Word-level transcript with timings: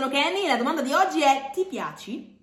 sono 0.00 0.12
Kenny 0.12 0.44
e 0.44 0.48
la 0.48 0.56
domanda 0.56 0.80
di 0.80 0.94
oggi 0.94 1.20
è 1.20 1.50
ti 1.52 1.66
piaci? 1.66 2.38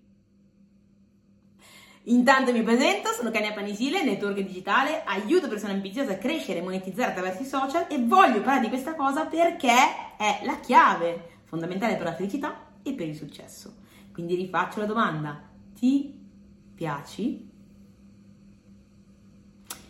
Intanto 2.03 2.51
mi 2.51 2.61
presento, 2.61 3.09
sono 3.13 3.31
Kenya 3.31 3.51
Panisile, 3.51 4.03
network 4.03 4.39
digitale, 4.41 5.01
aiuto 5.03 5.47
persone 5.47 5.73
ambiziose 5.73 6.13
a 6.13 6.17
crescere 6.19 6.59
e 6.59 6.61
monetizzare 6.61 7.09
attraverso 7.09 7.41
i 7.41 7.45
social 7.45 7.87
e 7.89 7.97
voglio 7.97 8.41
parlare 8.41 8.59
di 8.59 8.67
questa 8.69 8.93
cosa 8.93 9.25
perché 9.25 9.73
è 10.17 10.41
la 10.43 10.59
chiave 10.59 11.39
fondamentale 11.45 11.95
per 11.95 12.05
la 12.05 12.13
felicità 12.13 12.73
e 12.83 12.93
per 12.93 13.07
il 13.07 13.15
successo. 13.15 13.77
Quindi 14.13 14.35
rifaccio 14.35 14.79
la 14.79 14.85
domanda, 14.85 15.41
ti 15.73 16.13
piaci? 16.75 17.49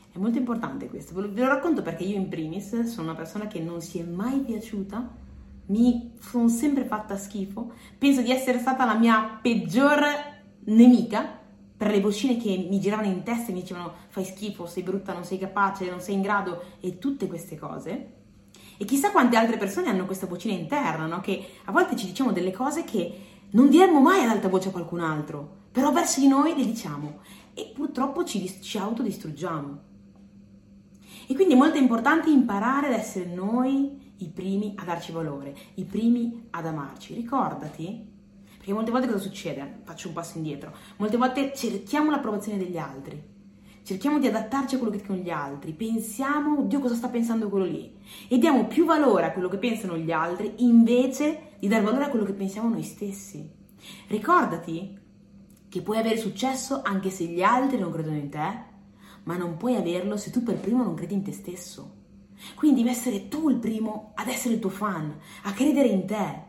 È 0.09 0.17
molto 0.17 0.37
importante 0.37 0.87
questo, 0.87 1.13
ve 1.13 1.41
lo 1.41 1.47
racconto 1.49 1.81
perché 1.81 2.05
io 2.05 2.15
in 2.15 2.29
primis 2.29 2.83
sono 2.83 3.09
una 3.09 3.17
persona 3.17 3.47
che 3.47 3.59
non 3.59 3.81
si 3.81 3.99
è 3.99 4.03
mai 4.03 4.39
piaciuta, 4.39 5.25
mi 5.67 6.13
sono 6.19 6.47
sempre 6.47 6.85
fatta 6.85 7.17
schifo, 7.17 7.71
penso 7.97 8.21
di 8.21 8.31
essere 8.31 8.59
stata 8.59 8.85
la 8.85 8.95
mia 8.95 9.39
peggior 9.41 10.03
nemica 10.65 11.39
per 11.77 11.91
le 11.91 12.01
vocine 12.01 12.37
che 12.37 12.65
mi 12.69 12.79
giravano 12.79 13.07
in 13.07 13.23
testa 13.23 13.49
e 13.49 13.53
mi 13.53 13.61
dicevano 13.61 13.93
fai 14.07 14.25
schifo, 14.25 14.65
sei 14.65 14.83
brutta, 14.83 15.13
non 15.13 15.23
sei 15.23 15.37
capace, 15.37 15.89
non 15.89 16.01
sei 16.01 16.15
in 16.15 16.21
grado 16.21 16.63
e 16.79 16.97
tutte 16.97 17.27
queste 17.27 17.57
cose. 17.57 18.13
E 18.77 18.85
chissà 18.85 19.11
quante 19.11 19.37
altre 19.37 19.57
persone 19.57 19.89
hanno 19.89 20.05
questa 20.05 20.27
vocina 20.27 20.53
interna, 20.53 21.05
no? 21.05 21.19
che 21.19 21.45
a 21.65 21.71
volte 21.71 21.95
ci 21.95 22.07
diciamo 22.07 22.31
delle 22.31 22.51
cose 22.51 22.83
che 22.83 23.21
non 23.51 23.69
diremmo 23.69 23.99
mai 23.99 24.23
ad 24.23 24.29
alta 24.29 24.49
voce 24.49 24.69
a 24.69 24.71
qualcun 24.71 24.99
altro, 25.01 25.65
però 25.71 25.91
verso 25.91 26.19
di 26.19 26.27
noi 26.27 26.55
le 26.55 26.65
diciamo 26.65 27.19
e 27.53 27.71
purtroppo 27.73 28.23
ci, 28.23 28.61
ci 28.61 28.77
autodistruggiamo. 28.77 29.85
E 31.27 31.33
quindi 31.33 31.53
è 31.53 31.57
molto 31.57 31.77
importante 31.77 32.29
imparare 32.29 32.87
ad 32.87 32.93
essere 32.93 33.25
noi 33.25 34.06
i 34.17 34.29
primi 34.29 34.73
a 34.77 34.83
darci 34.83 35.11
valore, 35.11 35.55
i 35.75 35.85
primi 35.85 36.47
ad 36.51 36.65
amarci. 36.65 37.13
Ricordati, 37.13 38.15
perché 38.57 38.73
molte 38.73 38.91
volte 38.91 39.07
cosa 39.07 39.19
succede? 39.19 39.79
Faccio 39.83 40.09
un 40.09 40.13
passo 40.13 40.37
indietro. 40.37 40.73
Molte 40.97 41.17
volte 41.17 41.53
cerchiamo 41.55 42.11
l'approvazione 42.11 42.57
degli 42.57 42.77
altri, 42.77 43.21
cerchiamo 43.83 44.19
di 44.19 44.27
adattarci 44.27 44.75
a 44.75 44.77
quello 44.77 44.93
che 44.93 45.01
dicono 45.01 45.19
gli 45.19 45.29
altri, 45.29 45.73
pensiamo, 45.73 46.63
Dio 46.63 46.79
cosa 46.79 46.95
sta 46.95 47.07
pensando 47.07 47.49
quello 47.49 47.65
lì, 47.65 47.95
e 48.27 48.37
diamo 48.37 48.65
più 48.65 48.85
valore 48.85 49.25
a 49.25 49.31
quello 49.31 49.47
che 49.47 49.57
pensano 49.57 49.97
gli 49.97 50.11
altri 50.11 50.55
invece 50.57 51.53
di 51.59 51.67
dar 51.67 51.81
valore 51.81 52.05
a 52.05 52.09
quello 52.09 52.25
che 52.25 52.33
pensiamo 52.33 52.69
noi 52.69 52.83
stessi. 52.83 53.49
Ricordati 54.07 54.97
che 55.69 55.81
puoi 55.81 55.97
avere 55.97 56.17
successo 56.17 56.81
anche 56.83 57.09
se 57.09 57.25
gli 57.25 57.41
altri 57.41 57.77
non 57.77 57.91
credono 57.91 58.17
in 58.17 58.29
te 58.29 58.65
ma 59.23 59.35
non 59.35 59.57
puoi 59.57 59.75
averlo 59.75 60.15
se 60.17 60.31
tu 60.31 60.41
per 60.41 60.55
primo 60.55 60.83
non 60.83 60.95
credi 60.95 61.13
in 61.13 61.23
te 61.23 61.33
stesso. 61.33 61.96
Quindi 62.55 62.81
devi 62.81 62.93
essere 62.93 63.27
tu 63.27 63.49
il 63.49 63.57
primo 63.57 64.11
ad 64.15 64.27
essere 64.27 64.55
il 64.55 64.59
tuo 64.59 64.69
fan, 64.69 65.15
a 65.43 65.51
credere 65.51 65.87
in 65.87 66.05
te. 66.05 66.45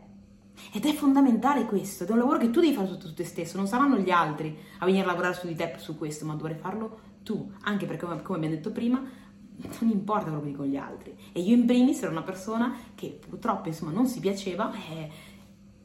Ed 0.73 0.85
è 0.85 0.93
fondamentale 0.93 1.65
questo, 1.65 2.03
ed 2.03 2.09
è 2.09 2.13
un 2.13 2.19
lavoro 2.19 2.37
che 2.37 2.49
tu 2.49 2.59
devi 2.59 2.73
fare 2.73 2.87
su 2.87 3.13
te 3.13 3.23
stesso, 3.23 3.57
non 3.57 3.67
saranno 3.67 3.97
gli 3.97 4.11
altri 4.11 4.57
a 4.79 4.85
venire 4.85 5.03
a 5.03 5.07
lavorare 5.07 5.33
su 5.33 5.47
di 5.47 5.55
te 5.55 5.75
su 5.77 5.97
questo, 5.97 6.25
ma 6.25 6.35
dovrai 6.35 6.57
farlo 6.57 6.99
tu, 7.23 7.51
anche 7.61 7.85
perché 7.85 8.05
come, 8.05 8.37
abbiamo 8.37 8.55
detto 8.55 8.71
prima, 8.71 9.01
non 9.79 9.89
importa 9.89 10.25
quello 10.25 10.41
che 10.41 10.49
dicono 10.49 10.67
gli 10.67 10.77
altri. 10.77 11.15
E 11.31 11.41
io 11.41 11.55
in 11.55 11.65
primis 11.65 12.01
ero 12.01 12.11
una 12.11 12.23
persona 12.23 12.75
che 12.95 13.19
purtroppo 13.27 13.67
insomma 13.67 13.91
non 13.91 14.07
si 14.07 14.19
piaceva 14.19 14.71
eh, 14.73 15.09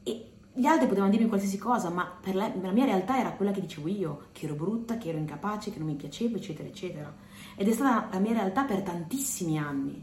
e 0.03 0.34
gli 0.57 0.67
altri 0.67 0.87
potevano 0.87 1.11
dirmi 1.11 1.27
qualsiasi 1.27 1.59
cosa, 1.59 1.91
ma 1.91 2.05
per 2.05 2.37
la, 2.37 2.49
la, 2.63 2.71
mia 2.71 2.85
realtà 2.85 3.19
era 3.19 3.33
quella 3.33 3.51
che 3.51 3.61
dicevo 3.61 3.89
io, 3.89 4.27
che 4.31 4.45
ero 4.45 4.55
brutta, 4.55 4.99
che 4.99 5.09
ero 5.09 5.19
incapace, 5.19 5.73
che 5.73 5.79
non 5.79 5.89
mi 5.89 5.97
piacevo, 5.97 6.37
eccetera, 6.37 6.69
eccetera. 6.69 7.13
Ed 7.57 7.67
è 7.67 7.73
stata 7.73 8.09
la 8.13 8.21
mia 8.21 8.35
realtà 8.35 8.63
per 8.63 8.83
tantissimi 8.83 9.59
anni. 9.59 10.01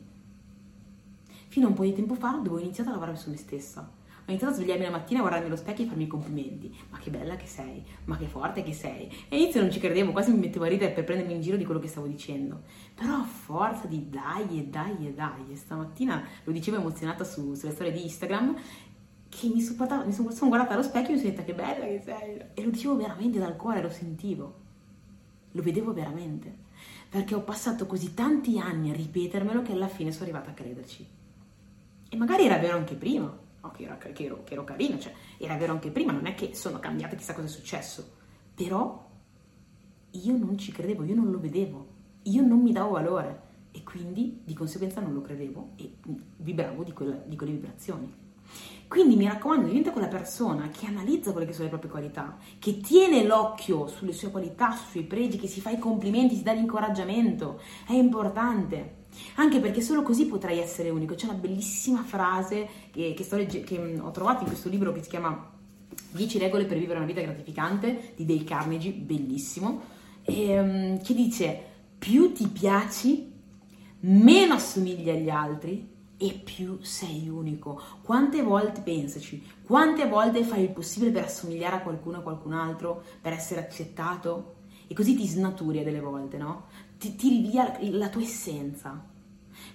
Fino 1.47 1.67
a 1.67 1.69
un 1.69 1.75
po' 1.75 1.83
di 1.83 1.93
tempo 1.93 2.15
fa 2.15 2.39
dove 2.43 2.59
ho 2.59 2.63
iniziato 2.63 2.89
a 2.89 2.93
lavorare 2.93 3.15
su 3.15 3.29
me 3.29 3.37
stessa. 3.37 3.79
Ho 3.79 4.29
iniziato 4.29 4.53
a 4.53 4.57
svegliarmi 4.57 4.83
la 4.83 4.91
mattina, 4.91 5.19
a 5.19 5.21
guardarmi 5.21 5.47
allo 5.47 5.57
specchio 5.57 5.85
e 5.85 5.87
farmi 5.87 6.03
i 6.03 6.07
complimenti. 6.07 6.77
Ma 6.89 6.97
che 6.97 7.09
bella 7.09 7.37
che 7.37 7.47
sei, 7.47 7.83
ma 8.05 8.17
che 8.17 8.27
forte 8.27 8.61
che 8.61 8.73
sei. 8.73 9.07
E 9.29 9.35
all'inizio 9.35 9.61
non 9.61 9.71
ci 9.71 9.79
credevo, 9.79 10.11
quasi 10.11 10.31
mi 10.31 10.39
mettevo 10.39 10.65
a 10.65 10.67
ridere 10.67 10.91
per 10.91 11.05
prendermi 11.05 11.33
in 11.33 11.41
giro 11.41 11.55
di 11.55 11.63
quello 11.63 11.79
che 11.79 11.87
stavo 11.87 12.07
dicendo. 12.07 12.63
Però 12.93 13.15
a 13.15 13.23
forza 13.23 13.87
di 13.87 14.09
dai 14.09 14.59
e 14.59 14.65
dai 14.65 15.07
e 15.07 15.13
dai, 15.13 15.55
stamattina 15.55 16.23
lo 16.43 16.51
dicevo 16.51 16.77
emozionata 16.77 17.23
su, 17.23 17.53
sulle 17.53 17.71
storie 17.71 17.93
di 17.93 18.03
Instagram 18.03 18.55
che 19.31 19.47
mi, 19.47 19.61
sono, 19.61 20.03
mi 20.05 20.11
sono, 20.11 20.29
sono 20.31 20.49
guardata 20.49 20.73
allo 20.73 20.83
specchio 20.83 21.11
e 21.11 21.13
mi 21.13 21.19
sono 21.19 21.31
detta 21.31 21.43
che 21.43 21.53
bella 21.53 21.85
che 21.85 22.01
sei. 22.03 22.41
E 22.53 22.63
lo 22.63 22.69
dicevo 22.69 22.97
veramente 22.97 23.39
dal 23.39 23.55
cuore, 23.55 23.81
lo 23.81 23.89
sentivo. 23.89 24.59
Lo 25.51 25.61
vedevo 25.61 25.93
veramente. 25.93 26.53
Perché 27.09 27.33
ho 27.33 27.41
passato 27.41 27.85
così 27.85 28.13
tanti 28.13 28.59
anni 28.59 28.91
a 28.91 28.93
ripetermelo 28.93 29.61
che 29.61 29.71
alla 29.71 29.87
fine 29.87 30.11
sono 30.11 30.25
arrivata 30.25 30.51
a 30.51 30.53
crederci. 30.53 31.07
E 32.09 32.17
magari 32.17 32.43
era 32.43 32.57
vero 32.57 32.75
anche 32.75 32.95
prima, 32.95 33.25
no, 33.61 33.71
che, 33.71 33.83
ero, 33.83 33.97
che, 33.97 34.13
ero, 34.25 34.43
che 34.43 34.53
ero 34.53 34.65
carina, 34.65 34.99
cioè 34.99 35.13
era 35.37 35.55
vero 35.55 35.71
anche 35.71 35.91
prima, 35.91 36.11
non 36.11 36.25
è 36.25 36.35
che 36.35 36.53
sono 36.53 36.79
cambiata 36.79 37.15
chissà 37.15 37.33
cosa 37.33 37.47
è 37.47 37.49
successo. 37.49 38.11
Però 38.53 39.09
io 40.11 40.37
non 40.37 40.57
ci 40.57 40.73
credevo, 40.73 41.05
io 41.05 41.15
non 41.15 41.31
lo 41.31 41.39
vedevo, 41.39 41.87
io 42.23 42.45
non 42.45 42.59
mi 42.59 42.73
davo 42.73 42.91
valore 42.91 43.49
e 43.71 43.81
quindi 43.83 44.41
di 44.43 44.53
conseguenza 44.53 44.99
non 44.99 45.13
lo 45.13 45.21
credevo 45.21 45.69
e 45.77 45.93
vibravo 46.35 46.83
di, 46.83 46.91
quella, 46.91 47.15
di 47.15 47.37
quelle 47.37 47.53
vibrazioni. 47.53 48.13
Quindi 48.91 49.15
mi 49.15 49.25
raccomando, 49.25 49.67
diventa 49.67 49.91
quella 49.91 50.09
persona 50.09 50.67
che 50.67 50.85
analizza 50.85 51.31
quelle 51.31 51.45
che 51.45 51.53
sono 51.53 51.63
le 51.63 51.69
proprie 51.69 51.91
qualità, 51.91 52.37
che 52.59 52.81
tiene 52.81 53.23
l'occhio 53.23 53.87
sulle 53.87 54.11
sue 54.11 54.31
qualità, 54.31 54.71
sui 54.71 54.89
suoi 54.89 55.03
pregi, 55.03 55.37
che 55.37 55.47
si 55.47 55.61
fa 55.61 55.69
i 55.69 55.79
complimenti, 55.79 56.35
si 56.35 56.43
dà 56.43 56.51
l'incoraggiamento. 56.51 57.61
È 57.87 57.93
importante. 57.93 59.05
Anche 59.35 59.61
perché 59.61 59.79
solo 59.79 60.01
così 60.01 60.25
potrai 60.25 60.59
essere 60.59 60.89
unico. 60.89 61.15
C'è 61.15 61.27
una 61.27 61.37
bellissima 61.37 62.03
frase 62.03 62.67
che, 62.91 63.13
che, 63.15 63.25
legge- 63.37 63.61
che 63.61 63.79
mm, 63.79 64.05
ho 64.05 64.11
trovato 64.11 64.41
in 64.41 64.49
questo 64.49 64.67
libro 64.67 64.91
che 64.91 65.01
si 65.01 65.07
chiama 65.09 65.49
10 66.11 66.37
regole 66.37 66.65
per 66.65 66.77
vivere 66.77 66.97
una 66.97 67.07
vita 67.07 67.21
gratificante 67.21 68.11
di 68.17 68.25
Dale 68.25 68.43
Carnegie, 68.43 68.91
bellissimo, 68.91 69.83
e, 70.23 70.59
um, 70.59 71.01
che 71.01 71.13
dice 71.13 71.63
più 71.97 72.33
ti 72.33 72.45
piaci, 72.47 73.31
meno 74.01 74.55
assomigli 74.55 75.09
agli 75.09 75.29
altri 75.29 75.87
e 76.21 76.33
più 76.33 76.77
sei 76.81 77.27
unico. 77.27 77.81
Quante 78.03 78.43
volte 78.43 78.81
pensaci, 78.81 79.43
quante 79.63 80.07
volte 80.07 80.43
fai 80.43 80.61
il 80.61 80.69
possibile 80.69 81.09
per 81.09 81.23
assomigliare 81.23 81.77
a 81.77 81.81
qualcuno 81.81 82.19
o 82.19 82.21
qualcun 82.21 82.53
altro, 82.53 83.01
per 83.19 83.33
essere 83.33 83.61
accettato? 83.61 84.57
E 84.85 84.93
così 84.93 85.15
ti 85.15 85.25
snaturi 85.25 85.79
a 85.79 85.83
delle 85.83 85.99
volte, 85.99 86.37
no? 86.37 86.65
Ti 86.99 87.15
tiri 87.15 87.41
via 87.41 87.75
la 87.89 88.09
tua 88.09 88.21
essenza. 88.21 89.03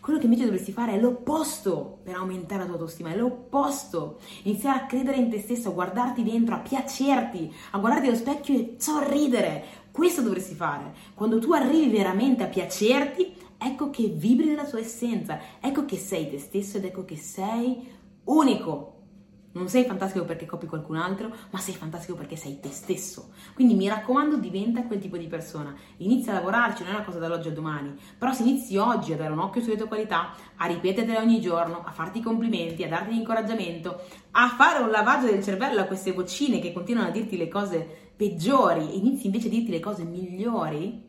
Quello 0.01 0.21
che 0.21 0.27
invece 0.27 0.45
dovresti 0.45 0.71
fare 0.71 0.93
è 0.93 1.01
l'opposto 1.01 1.99
per 2.05 2.15
aumentare 2.15 2.61
la 2.61 2.67
tua 2.67 2.75
autostima, 2.75 3.11
è 3.11 3.17
l'opposto. 3.17 4.21
Iniziare 4.43 4.79
a 4.79 4.87
credere 4.87 5.17
in 5.17 5.29
te 5.29 5.41
stesso, 5.41 5.71
a 5.71 5.73
guardarti 5.73 6.23
dentro, 6.23 6.55
a 6.55 6.59
piacerti, 6.59 7.53
a 7.73 7.79
guardarti 7.79 8.07
allo 8.07 8.17
specchio 8.17 8.55
e 8.55 8.75
sorridere. 8.79 9.65
Questo 9.91 10.23
dovresti 10.23 10.55
fare. 10.55 10.95
Quando 11.15 11.41
tu 11.41 11.53
arrivi 11.53 11.91
veramente 11.91 12.45
a 12.45 12.49
piacerti, 12.49 13.35
ecco 13.67 13.91
che 13.91 14.09
vibri 14.09 14.47
nella 14.47 14.65
tua 14.65 14.79
essenza, 14.79 15.39
ecco 15.61 15.85
che 15.85 15.97
sei 15.97 16.31
te 16.31 16.39
stesso 16.39 16.77
ed 16.77 16.85
ecco 16.85 17.05
che 17.05 17.17
sei 17.17 17.89
unico. 18.25 18.93
Non 19.53 19.69
sei 19.69 19.85
fantastico 19.85 20.27
perché 20.27 20.45
copi 20.45 20.67
qualcun 20.67 20.97
altro, 20.97 21.35
ma 21.51 21.59
sei 21.59 21.75
fantastico 21.75 22.15
perché 22.15 22.37
sei 22.37 22.61
te 22.61 22.69
stesso. 22.69 23.31
Quindi 23.55 23.73
mi 23.73 23.89
raccomando, 23.89 24.37
diventa 24.37 24.83
quel 24.83 24.99
tipo 24.99 25.17
di 25.17 25.29
persona. 25.29 25.75
Inizia 25.99 26.33
a 26.33 26.35
lavorarci, 26.35 26.83
non 26.83 26.93
è 26.93 26.95
una 26.97 27.05
cosa 27.05 27.19
dall'oggi 27.19 27.49
al 27.49 27.55
domani. 27.55 27.95
Però 28.19 28.35
se 28.35 28.43
inizi 28.43 28.77
oggi 28.77 29.15
a 29.15 29.17
dare 29.17 29.33
un 29.33 29.39
occhio 29.39 29.63
sulle 29.63 29.77
tue 29.77 29.87
qualità, 29.89 30.35
a 30.57 30.67
ripetertele 30.67 31.17
ogni 31.17 31.41
giorno, 31.41 31.83
a 31.83 31.91
farti 31.91 32.21
complimenti, 32.21 32.85
a 32.85 32.89
darti 32.89 33.15
l'incoraggiamento, 33.15 34.03
a 34.33 34.49
fare 34.51 34.83
un 34.83 34.91
lavaggio 34.91 35.25
del 35.25 35.43
cervello 35.43 35.81
a 35.81 35.85
queste 35.85 36.13
vocine 36.13 36.59
che 36.59 36.75
continuano 36.75 37.09
a 37.09 37.13
dirti 37.13 37.39
le 37.39 37.49
cose 37.49 38.11
peggiori 38.15 38.91
e 38.91 38.97
inizi 38.97 39.25
invece 39.25 39.47
a 39.47 39.51
dirti 39.51 39.71
le 39.71 39.81
cose 39.81 40.05
migliori, 40.05 41.03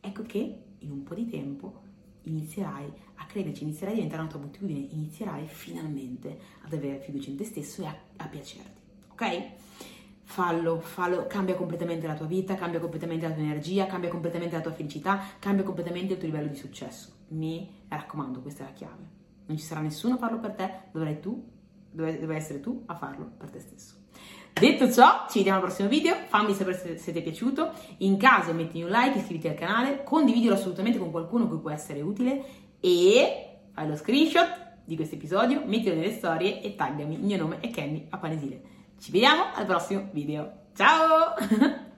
ecco 0.00 0.22
che 0.22 0.58
in 0.84 0.90
un 0.90 1.02
po' 1.02 1.14
di 1.14 1.28
tempo 1.28 1.82
inizierai 2.24 2.90
a 3.16 3.26
crederci, 3.26 3.64
inizierai 3.64 3.92
a 3.92 3.96
diventare 3.96 4.22
una 4.22 4.30
tua 4.30 4.40
abitudine, 4.40 4.86
inizierai 4.90 5.46
finalmente 5.46 6.38
ad 6.62 6.72
avere 6.72 7.00
fiducia 7.00 7.30
in 7.30 7.36
te 7.36 7.44
stesso 7.44 7.82
e 7.82 7.86
a, 7.86 7.96
a 8.16 8.26
piacerti, 8.26 8.80
ok? 9.12 9.50
Fallo, 10.26 10.80
fallo, 10.80 11.26
cambia 11.26 11.54
completamente 11.54 12.06
la 12.06 12.14
tua 12.14 12.26
vita, 12.26 12.54
cambia 12.54 12.80
completamente 12.80 13.28
la 13.28 13.34
tua 13.34 13.42
energia, 13.42 13.86
cambia 13.86 14.08
completamente 14.08 14.56
la 14.56 14.62
tua 14.62 14.72
felicità, 14.72 15.20
cambia 15.38 15.64
completamente 15.64 16.14
il 16.14 16.18
tuo 16.18 16.28
livello 16.28 16.48
di 16.48 16.56
successo. 16.56 17.12
Mi 17.28 17.68
raccomando, 17.88 18.40
questa 18.40 18.64
è 18.64 18.66
la 18.66 18.72
chiave. 18.72 19.08
Non 19.46 19.58
ci 19.58 19.64
sarà 19.64 19.80
nessuno 19.80 20.14
a 20.14 20.18
farlo 20.18 20.38
per 20.38 20.52
te, 20.52 20.70
dovrai 20.92 21.20
tu, 21.20 21.46
dovrai 21.90 22.36
essere 22.36 22.60
tu 22.60 22.82
a 22.86 22.94
farlo 22.94 23.32
per 23.36 23.50
te 23.50 23.60
stesso. 23.60 23.96
Detto 24.60 24.90
ciò, 24.90 25.26
ci 25.28 25.38
vediamo 25.38 25.58
al 25.58 25.64
prossimo 25.64 25.88
video, 25.88 26.14
fammi 26.28 26.54
sapere 26.54 26.96
se, 26.96 27.12
ti 27.12 27.18
è 27.18 27.22
piaciuto, 27.22 27.72
in 27.98 28.16
caso 28.16 28.52
mettimi 28.52 28.84
un 28.84 28.90
like, 28.90 29.18
iscriviti 29.18 29.48
al 29.48 29.54
canale, 29.54 30.04
condividilo 30.04 30.54
assolutamente 30.54 30.96
con 30.96 31.10
qualcuno 31.10 31.48
che 31.50 31.56
può 31.56 31.70
essere 31.70 32.00
utile. 32.00 32.44
E 32.78 33.56
fai 33.72 33.88
lo 33.88 33.96
screenshot 33.96 34.76
di 34.84 34.94
questo 34.94 35.16
episodio, 35.16 35.62
mettilo 35.66 35.96
nelle 35.96 36.12
storie 36.12 36.62
e 36.62 36.76
taggami, 36.76 37.14
il 37.14 37.24
mio 37.24 37.36
nome 37.36 37.58
è 37.58 37.68
Kenny 37.70 38.06
Appanesile. 38.10 38.62
Ci 39.00 39.10
vediamo 39.10 39.42
al 39.52 39.66
prossimo 39.66 40.08
video, 40.12 40.50
ciao! 40.76 41.34